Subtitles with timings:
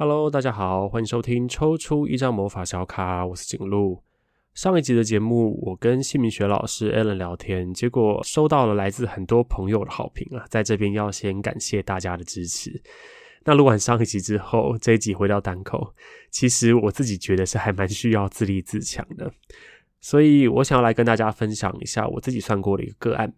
[0.00, 4.00] Hello，大家好，欢迎收听抽出一张魔法小卡，我是景路。
[4.54, 12.80] 上一集的节目，我跟姓名学老师 Allen 聊天，结果收到了来自很多朋友的好评啊，在这边要先感谢大家的支持。
[13.44, 15.92] 那录完上一集之后，这一集回到单口，
[16.30, 19.32] 其实我自己觉得是还蛮需要自立自强的，
[20.00, 23.34] 所以我想要来跟大家分享一下我自己算过的一个个案。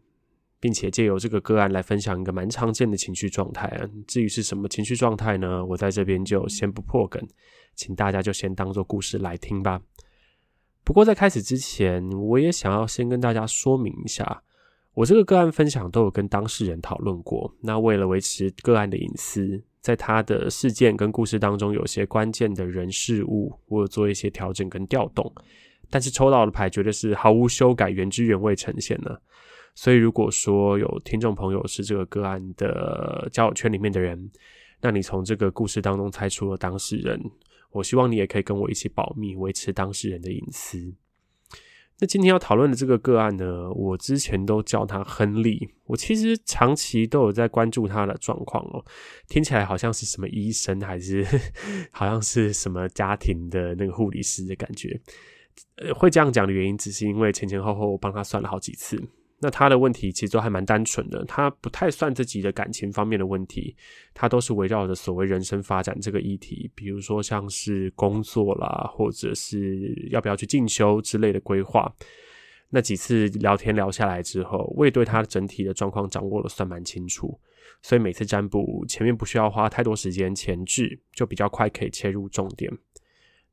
[0.61, 3.89] 并且借由这个个案来分享一个蛮常见的情绪状态啊。
[4.07, 5.65] 至于是什么情绪状态呢？
[5.65, 7.27] 我在这边就先不破梗，
[7.75, 9.81] 请大家就先当做故事来听吧。
[10.85, 14.43] 不过在开始之前，我也想要先跟大家说明一下，
[14.95, 17.55] 我这个个案分享都有跟当事人讨论过。
[17.63, 25.33] 那为了维持个案的隐私，在他的事件跟故事当中，有些关键的人事物，我有做一些调整跟调动。
[25.89, 29.21] 但是抽到的牌绝对是毫无修改、原汁原味呈现的。
[29.75, 34.31] 所以，如果说有听众朋友是这个个案的交友圈里面的人，
[34.81, 37.21] 那你从这个故事当中猜出了当事人，
[37.71, 40.95] 我希望你也可以跟我一起保密，维持当事人的隐私。
[42.03, 48.83] 那今天要讨论的这个个案呢，我之前都叫他亨利，我其实长期都有在关注他的状况哦，
[49.29, 51.27] 听起来好像是什么医生，还是
[51.93, 54.99] 好像是什么家庭的那个护理师的感觉。
[55.77, 58.99] 呃，会这样讲的原因，只是因为前前后后我帮他算了好几次。
[59.43, 63.75] 那他的问题其实都还蛮单纯的，他不太算自己的感情方面的问题，
[64.13, 71.91] 他都是围绕着所谓人生发展这个议题，比如说像是工作啦，或者是要不要去进修之类的规划。
[72.69, 77.41] 那几次聊天聊下来之后，我也对他整体的状况掌握的算蛮清楚，
[77.81, 82.71] 所以每次占卜前面不需要花太多时间前置，就比较快可以切入重点。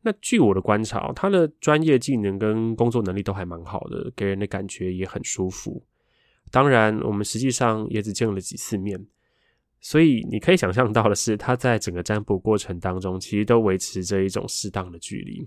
[0.07, 5.83] 那据我的观察，他的专业技能跟工作能力都还蛮好的，给人的感觉也很舒服。
[6.49, 9.05] 当然，我们实际上也只见了几次面，
[9.81, 15.45] 所以你可以想象到的是，他在整个占卜过程当中，其实都维持着一种适当的距离。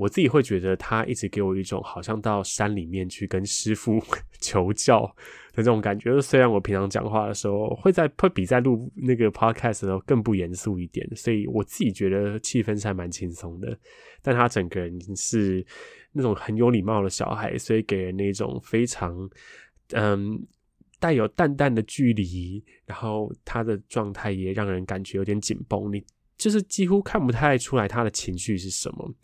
[0.00, 4.02] 我自己会觉得他一直给我一种好像到山里面去跟师傅
[4.40, 5.02] 求教
[5.52, 6.18] 的这种感觉。
[6.22, 13.78] 虽然我平常讲话的时候会在会比在录那个 podcast 的时候更不严肃一点，所以我自己觉得气氛是还蛮轻松的。
[14.22, 15.62] 但他整个人是
[16.12, 19.28] 那种很有礼貌的小孩，所以给人那种非常
[19.92, 20.40] 嗯
[20.98, 26.02] 带有淡淡的距离，然后他的状态也让人感觉有点紧绷，你
[26.38, 29.14] 就是几乎看不太出来他的情绪是什么。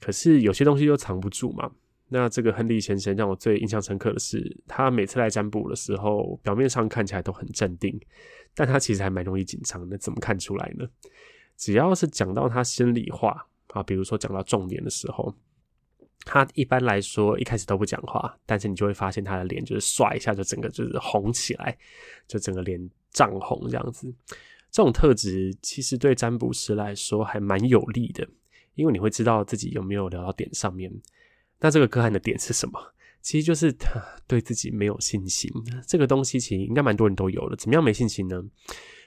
[0.00, 1.70] 可是有些东西又藏不住嘛。
[2.08, 7.98] 那这个亨利先生让我最印象深刻的是，他每次来占卜的时候，表面上看起来都很镇定，
[8.54, 9.96] 但他其实还蛮容易紧张的。
[9.96, 10.86] 怎么看出来呢？
[11.56, 15.34] 只要是讲到他心里话啊，比如说讲到重点的时候，
[16.24, 21.76] 他一般来说一开始都不讲话，但是你就会发现他的脸就是刷一下就整个就是红起来，
[22.28, 22.78] 就整个脸
[23.10, 24.14] 涨红这样子。
[24.70, 28.28] 这种特质其实对占卜师来说还蛮有利的。
[28.74, 30.92] 因为你会知道自己有没有聊到点上面，
[31.60, 32.80] 那这个个案的点是什么？
[33.22, 35.50] 其实就是他对自己没有信心。
[35.86, 37.56] 这个东西其实应该蛮多人都有的。
[37.56, 38.42] 怎么样没信心呢？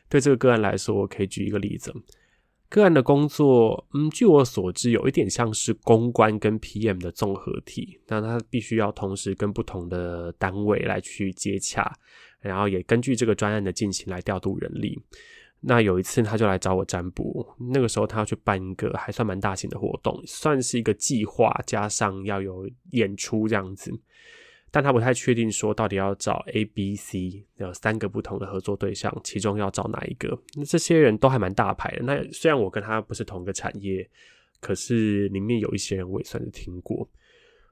[0.09, 1.93] 对这个个案来说，我可以举一个例子。
[2.69, 7.99] 个案的工作，嗯，据我所知，有一点像是公关跟 PM 的综合体。
[8.07, 11.93] 那他必须要同时跟不同的单位来去接洽，
[12.39, 14.99] 然后也根据这个专案的进行来调度人力。
[15.61, 17.45] 那有一次，他就来找我占卜。
[17.71, 23.91] 那个时候，他要去办一个还算蛮大型的活动，算是一个计划，加上要有演出这样子。
[24.69, 30.37] 但他不太确定说到底要找 A、B、C 有三个不同的合作对象，其中要找哪一个？
[30.55, 32.03] 那这些人都还蛮大牌的。
[32.03, 34.07] 那虽然我跟他不是同个产业，
[34.59, 37.09] 可是里面有一些人我也算是听过。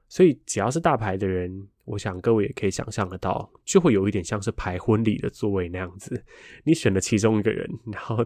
[0.08, 6.22] 所以只要是大牌的人，我想各位也可以想象得到，就会有一点像是排婚礼的座位那样子。
[6.64, 8.22] 你选了其中一个人，然后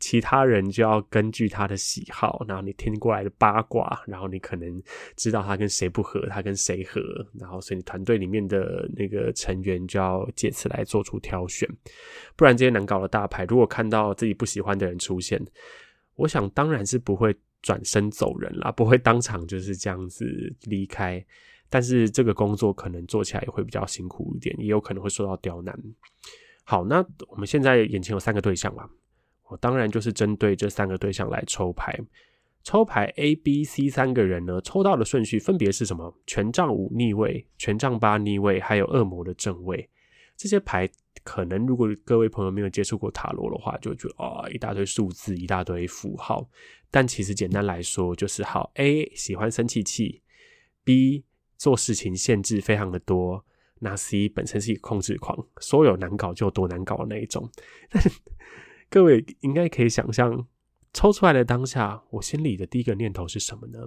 [0.00, 4.82] 其他人就要根据他的喜好，然后你听过来的八卦，然后你可能
[5.14, 7.00] 知道他跟谁不合，他跟谁合，
[7.38, 11.68] 然后所以你团队里面的那个成员就要借此来做出挑选。
[12.34, 15.40] 不然这些难搞的大牌，如果看到自己不喜欢的人出现，
[16.16, 17.36] 我想当然是不会。
[17.62, 20.26] 转身走人啦，不会当场就是这样子
[20.62, 21.24] 离开，
[21.72, 25.74] 但是这个工作可能做起来也会比较辛苦一点，也有可能会受到刁难。
[26.64, 28.86] 好，那我们现在眼前有三个对象嘛，
[29.48, 31.98] 我当然就是针对这三个对象来抽牌。
[32.62, 36.14] 抽牌 A、B、C 三个人呢，抽到的顺序分别是什么？
[36.26, 39.88] 权杖五逆位、权杖八逆位，还有恶魔的正位。
[40.36, 40.86] 这些牌
[41.24, 46.46] 可能如果各位朋友没有接触过塔罗的话，就觉得啊、一大堆数字，一大堆符号。
[46.90, 50.22] 但其实简单来说，就是好 A 喜欢生气气
[50.84, 51.24] ，B
[51.62, 53.44] 做事情限制非常的多，
[53.78, 57.48] 那 C 本身是一个控制狂，说有难搞就多难搞的那一种。
[57.88, 58.02] 但
[58.90, 60.44] 各位应该可以想象，
[60.92, 63.78] 抽出来的当下，我心里的第一个念头是什么呢？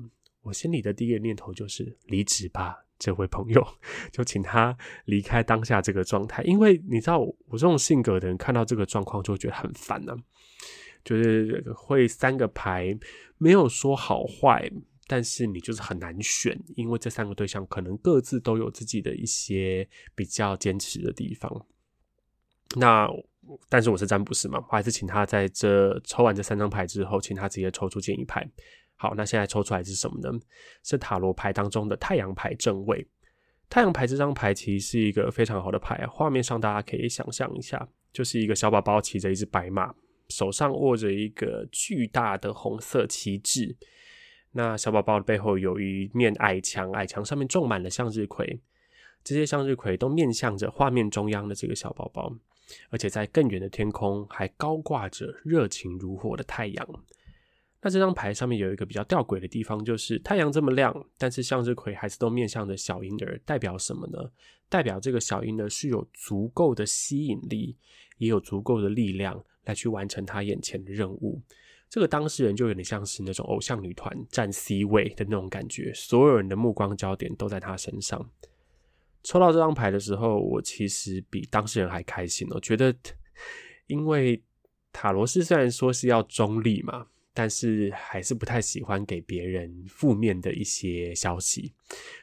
[0.44, 3.62] 我心里的第一个念头就是离职吧，这位朋友，
[4.10, 6.42] 就请他离开当下这个状态。
[6.44, 10.16] 因为你知道，我这种性格的人看到这个状况就会觉得很烦呢、啊，
[11.04, 12.98] 就是会三个牌
[13.38, 14.72] 没有说好坏，
[15.08, 21.66] 但是你就是很难选，因为这三个对象可能各自都有自己的一些比较坚持的地方。
[22.78, 23.08] 那
[23.70, 28.50] 但是我是占卜师嘛，我还是请他在这抽完这三张牌之后，请他直接抽出建议牌。
[28.96, 30.40] 好，那现在抽出来是什么呢？
[30.84, 33.08] 是塔罗牌当中的太阳牌正位。
[33.70, 39.94] 太阳牌这张牌其实是一个非常好的牌，画面上大家可以想象一下，就是一个小宝宝骑着一只白马，
[40.30, 43.76] 手上握着一个巨大的红色旗帜。
[44.58, 48.62] 那小宝宝的背后有一面矮墙，矮墙上面种满了向日葵，
[49.22, 52.34] 这些向日葵都面向着画面中央的这个小宝宝。
[52.90, 56.88] 而且在更远的天空还高挂着热情如火的太阳。
[57.82, 64.32] 那这张牌上面有一个比较吊诡的地方，就是太阳这么亮，但是向日葵还是都面向着小婴儿，代表什么呢？
[64.70, 67.78] 代表这个小婴儿是有足够的吸引力，
[68.18, 71.40] 也有足够的力量来去完成他眼前的任务。
[71.96, 78.30] 这个当事人就有点像是那种偶像女团占 C 位的那种感觉，所有人的目光焦点都在他身上。
[79.24, 82.46] 抽到这张牌的时候，我其实比当事人还开心。
[82.52, 82.94] 我觉得，
[83.88, 84.44] 因为
[84.92, 91.72] 塔罗斯虽然说是要中立嘛，但是还是不太喜欢给别人负面的一些消息，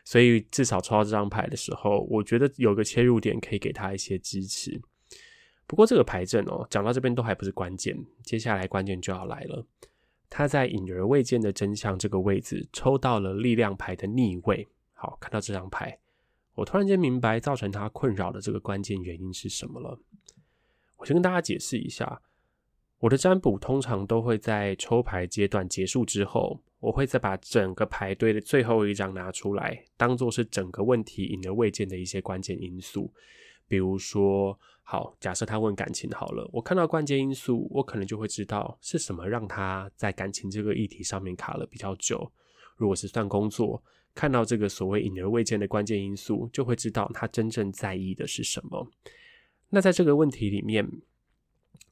[0.05, 4.83] 所以至少抽到这张牌的时候，我觉得有个切入点可以给他一些支持。
[5.67, 9.67] 不过这个牌阵哦，讲到这边都还不是关键，接下来关键就要来了。
[10.29, 14.67] 他在隐而未见的真相这个位置抽到了力量牌的逆位。
[14.93, 15.99] 好，看到这张牌。
[16.55, 19.99] 我突然间明白造成他困扰的这个关键原因是什么了。
[20.99, 22.21] 我先跟大家解释一下，
[22.99, 33.13] 我的占卜通常都会在抽牌阶段结束之后，我会再把整个牌堆的最后一张拿出来，当做是整个问题隐而未见的一些关键因素。
[33.69, 42.31] 比如说，好，假设他问感情好了，我看到关键因素，我可能就会知道是什么让他在感情这个议题上面卡了比较久。
[42.77, 43.83] 如果是算工作，
[44.15, 48.91] 看到这个所谓隐而未见的关键因素，就会知道他真正在意的是什么。
[49.71, 50.87] 那在这个问题里面，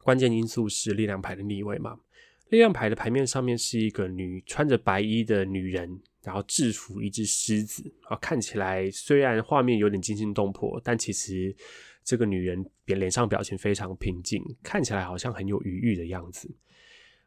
[0.03, 2.01] 关键因素是力量牌的逆位嘛？
[2.49, 11.55] 力量牌的牌面上面是一个女穿着白衣的女人，然后制服一只狮子啊，看起来虽然画面有点惊心动魄，但其实
[12.05, 16.55] 这个女人脸脸上表情非常平静，看起来好像很有余裕的样子。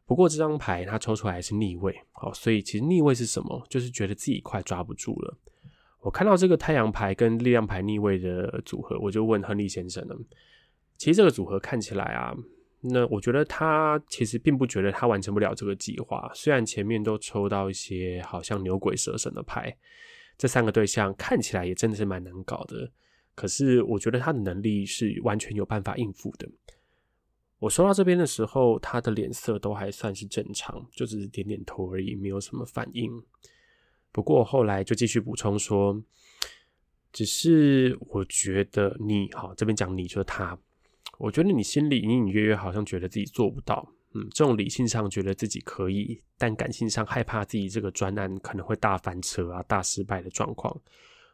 [0.06, 3.66] 不过这张牌它抽出来是逆位，好，所以其实逆位是什么？
[3.70, 5.38] 就是觉得自己快抓不住了。
[6.00, 10.16] 我看到这个太阳牌跟力量牌逆位的组合，我就问亨利先生了。
[10.98, 12.34] 其实这个组合看起来啊，
[12.86, 16.30] 那我觉得他其实并不觉得他完成不了这个计划。
[16.34, 19.74] 虽然前面都抽到一些好像牛鬼蛇神的牌，
[20.36, 22.90] 这三个对象看起来也真的是蛮难搞的。
[23.34, 26.48] 可是我觉得他的能力是完全有办法应付的。
[27.58, 33.10] 我说到这边的时候，他的脸色都还算是正常，就只是点点头而已，没有什么反应。
[34.12, 36.00] 不过后来就继续补充说，
[37.12, 40.58] 只是我觉得你，好，这边讲你就是他，
[41.18, 50.78] 我觉得你心里隐隐约约好像觉得自己做不到，嗯，这种理性上觉得自己可以，但感性上害怕自己这个专案可能会大翻车啊、大失败的状况，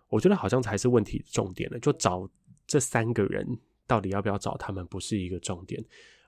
[0.09, 1.79] 我觉得好像才是问题的重点了。
[1.79, 2.29] 就找
[2.67, 5.83] 这三个人，到底要不要找他们，不是一个重点。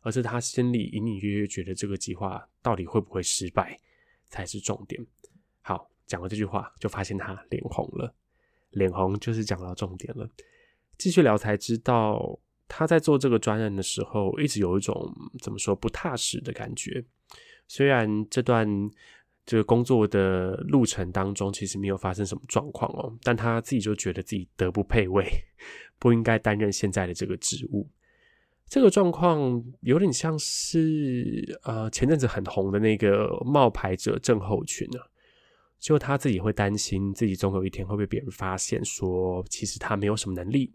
[0.05, 3.79] 而是他心里隐隐约约觉得这个计划到底会不会失败
[4.27, 5.01] 才是重点。
[5.61, 8.13] 好，讲完这句话，就发现他脸红了，
[8.71, 10.29] 脸红就是讲到重点了。
[10.99, 12.37] 继续聊才知道，
[12.75, 17.05] 他在做这个专案的时候，一直有一种怎么说不踏实的感觉。
[17.69, 18.67] 虽然这段
[19.45, 25.23] 这个工作的路程当中，其实没有发生什么状况哦，但他自己就觉得自己德不配位，
[25.99, 27.87] 不应该担任现在的这个职务。
[28.67, 35.05] 这个状况有点像是呃前阵子很红的那个冒牌者症候群啊，
[35.79, 40.73] 就他自己会担心自己总有一天会被别人发现，说其实他没有什么能力，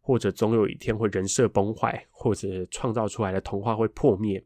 [0.00, 4.44] 或者总有一天会人设崩坏，或者创造出来的童话会破灭，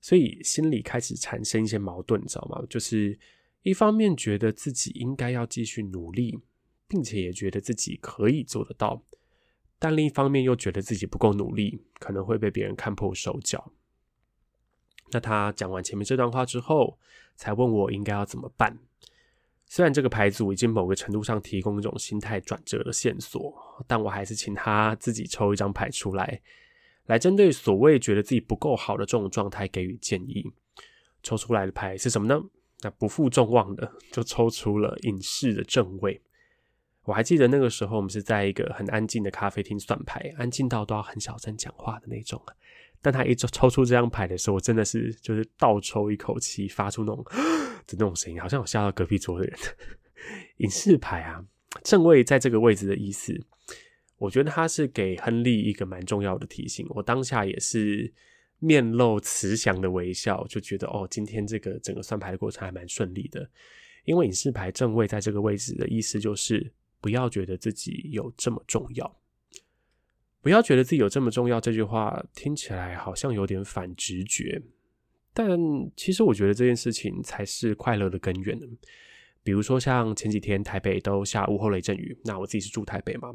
[0.00, 2.64] 所以心里开始产生一些矛盾，你知道吗？
[2.70, 3.18] 就是
[3.62, 6.38] 一方面觉得自己应该要继续努力，
[6.86, 9.02] 并且也觉得自己可以做得到。
[9.78, 13.72] 但另一方面又觉得自己不够努力，可能会被别人看破手脚。
[15.12, 16.98] 那他讲完前面这段话之后，
[17.34, 18.78] 才问我应该要怎么办。
[19.68, 23.52] 虽然这个牌组已经某个程度上提供一种心态转折的线索，
[23.86, 26.40] 但我还是请他自己抽一张牌出来，
[27.06, 30.44] 来针对所谓觉得自己不够好的这种状态给予建议。
[31.22, 32.40] 抽出来的牌是什么呢？
[32.82, 36.20] 那不负众望的，就抽出了隐士的正位。
[37.02, 42.40] 我还记得那个时候，我们是在一个很安静的咖啡厅算牌，安静到都要很小声讲话的那种。
[43.02, 47.24] 但他一抽抽出这张牌的时候，我真的是就是倒抽一口气，发出那种
[47.86, 49.58] 的那种声音，好像有吓到隔壁桌的人。
[50.58, 51.44] 影视牌啊，
[51.84, 53.38] 正位在这个位置的意思，
[54.18, 56.86] 我觉得他是给亨利一个蛮重要的提醒。
[56.90, 58.12] 我当下也是
[58.58, 63.48] 面露慈祥的微笑，就觉得哦，今天这个整个算牌的过程还蛮顺利的。
[64.04, 69.20] 因为影视牌正位在这个位置的意思就是，不要觉得自己有这么重要。
[70.40, 74.62] 不要觉得自己有这么重要，这句话听起来好像有点反直觉，
[75.36, 75.46] 但
[75.94, 78.58] 其实我觉得这件事情才是快乐的根源。
[79.42, 83.30] 比如说像前几天台北都下午后雷阵雨，那我自己是住台北嘛，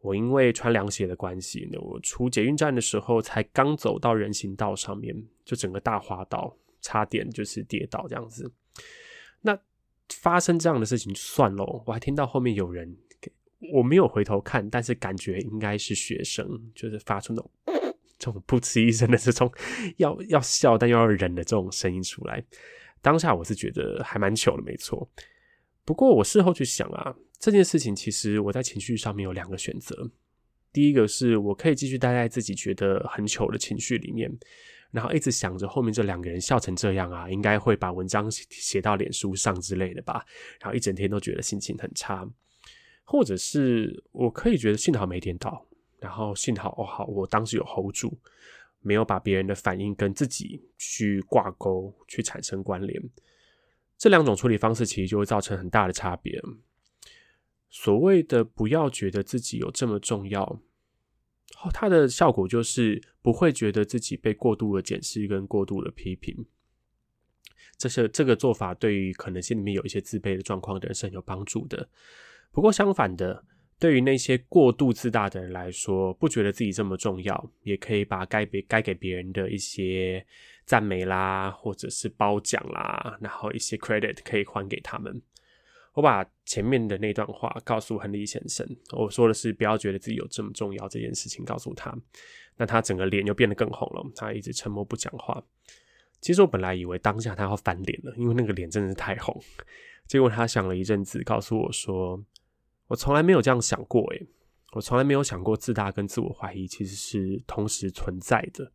[0.00, 5.12] 我因为穿凉鞋的关系，那我出捷运站的时候才刚走到人行道上面，
[5.44, 8.48] 就整个大滑倒，差点就是跌倒这样子。
[9.40, 9.58] 那
[10.14, 12.96] 发生这样的事情算了，我还听到后面有人。
[13.72, 16.44] 我没有回头看，但是感觉应该是学生，
[16.74, 17.50] 就是发出那种
[18.22, 19.52] 这种噗嗤一声的这种
[19.98, 22.40] 要要笑但又要忍的这种声音出来。
[23.00, 25.10] 当下我是觉得还蛮糗的，没错。
[25.84, 30.08] 不过我事后去想啊，这件事情其实我在情绪上面有两个选择。
[30.72, 34.30] 第一个是我可以继续待在自己觉得很糗的情绪里面，
[34.92, 40.24] 然后一直想着后面这两个人笑成这样啊，应该会把文章写到脸书上之类的吧，
[40.60, 42.24] 然后一整天都觉得心情很差。
[43.04, 45.66] 或者是我可以觉得幸好没颠倒，
[46.02, 48.18] 然后幸好哦好，我当时有 hold 住，
[48.80, 53.00] 没有把别人的反应跟自己去挂钩，去产生关联。
[53.96, 56.42] 这两种处理方式其实就会造成很大的差别。
[57.70, 60.60] 所谓的不要觉得自己有这么重要，
[61.72, 66.44] 它的效果就是不会觉得自己被过度的检视跟过度的批评。
[67.78, 71.88] 这些这个做法对于可能心里面有一些自卑的状况的人是很有帮助的。
[72.50, 73.44] 不过相反的，
[73.82, 80.24] 对于那些过度自大的人来说，不觉得自己这么重要，也可以把该别该给别人的一些
[80.64, 85.20] 赞美啦，或者是褒奖啦，然后一些 credit 可以还给他们。
[85.94, 91.92] 我把前面的那段话告诉亨利先生，我说的是不要觉得自己有这么重要这件事情，告诉他，
[92.56, 95.42] 那他整个脸又变得更红了，他一直沉默不讲话。
[96.20, 99.42] 其实我本来以为当下他要翻脸了，因为那个脸真的是太红。
[100.06, 102.22] 结果他想了一阵子，告诉我说。
[102.92, 104.26] 我从来没有这样想过，诶，
[104.72, 108.70] 我从来没有想过自大跟自我怀疑其实是同时存在的。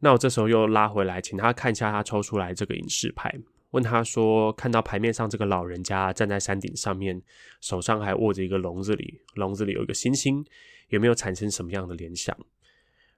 [0.00, 3.32] 那我这时候又拉回来，请他看一下他抽出来这个隐士牌，
[3.70, 7.22] 问他说：看到牌面上这个老人家站在山顶上面，
[7.60, 10.44] 手上还握着一个笼子里，笼子里有一个星星，
[10.88, 12.36] 有没有产生什么样的联想？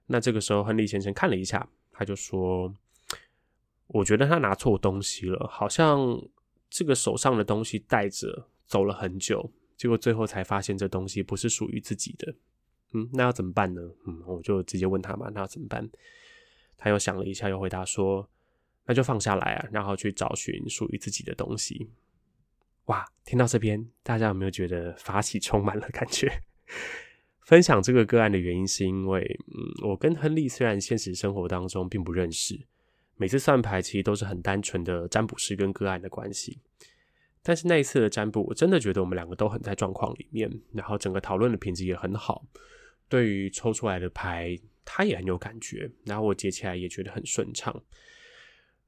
[0.05, 2.71] 那这个时候，亨利先生看了一下，他就说：
[3.87, 6.21] 我觉得他拿错东西了，好像
[6.69, 9.51] 这个手上的东西带着走了很久。
[9.77, 12.35] 结果最后才发现这东西不是属于自己的，
[12.91, 13.81] 嗯，那要怎么办呢？
[14.05, 15.89] 嗯，我就直接问他嘛，那要怎么办？
[16.77, 18.29] 他又想了一下，又回答说
[18.85, 21.89] ：“那就放下来啊，然后去找寻属于自己的东西。”
[22.87, 26.29] 哇，听到这边，大家有没有觉得法喜充满了感觉？
[27.45, 32.59] 分享这个个案的原因是因为，嗯，我跟亨利虽然现实生活当中并不认识，
[33.15, 36.59] 每次算牌其实都是很单纯的占卜师跟个案的关系。
[37.43, 42.45] 但是那一次的占卜，我真的觉得我们两个都很在状况里面，然后整个讨论的品质也很好。
[43.09, 47.83] 对于抽出来的牌，他也很有感觉，然后我解起来也觉得很顺畅。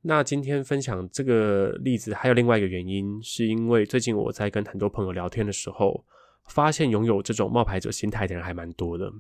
[0.01, 6.05] 那今天分享这个例子，还有另外一个原因，是因为最近我在跟很多朋友聊天的时候，
[6.47, 9.12] 发现拥有这种冒牌者心态的人还蛮多的。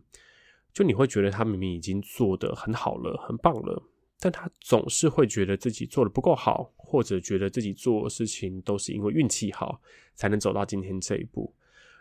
[0.73, 3.83] 就你会觉得他明明已经做得很好了，很棒了。
[4.19, 9.81] 但他总是会觉得自己做得不够好，或者觉得自己做事情都是因为运气好
[10.15, 11.53] 才能走到今天这一步。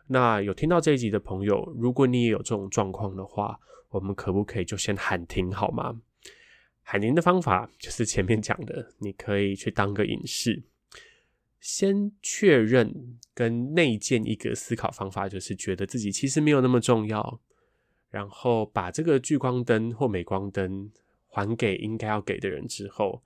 [0.06, 6.00] 那有听到这一集的朋友，如果你也有这种状况的话，我们可不可以就先喊停好吗？
[6.82, 10.62] 喊停的方法就是前面讲的，你可以去当个隐士，
[11.58, 17.40] 先确认跟内建一个思考方法，就是觉得自己其实没有那么重要，
[18.10, 20.90] 然后把这个聚光灯或镁光灯。
[21.34, 23.20] 还给应该要给的人之后，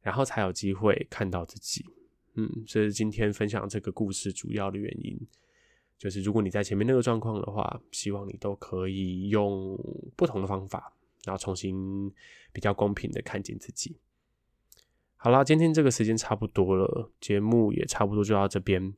[0.00, 1.86] 然后才有机会看到自己。
[2.34, 5.16] 嗯，这是今天分享这个故事主要的原因。
[5.96, 9.78] 就是如果你在前面那个状况的话，希望你都可以用
[10.16, 10.92] 不同的方法，
[11.24, 12.12] 然后重新
[12.52, 13.96] 比较公平的看见自己。
[15.16, 18.92] 好啦，今天这个时间差不多了，节目也差不多就到这边。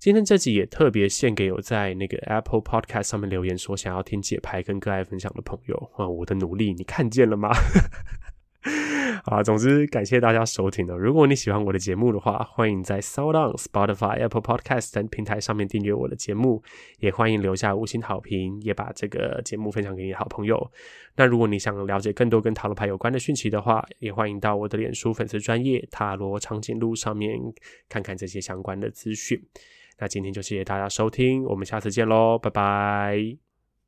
[0.00, 7.50] 今天这集也特别献给有在那个 Apple Podcast 上面留言说想要听解牌跟个案分享的朋友啊，我的努力你看见了吗？
[9.24, 10.96] 好，总之感谢大家收听了。
[10.96, 16.62] 如果你喜欢我的节目的话，欢迎在 SoundOn、Spotify、Apple Podcast 等平台上面订阅我的节目，
[17.00, 20.70] 也欢迎留下五星好评，也把这个节目分享给你好朋友。
[21.16, 27.36] 那如果你想了解更多跟塔罗牌有关的讯息的话，也欢迎到我的脸书粉丝专业塔罗长颈鹿上面
[27.88, 29.42] 看看这些相关的资讯。
[29.98, 33.47] 那今天就谢谢大家收听，我们下次见喽，拜拜。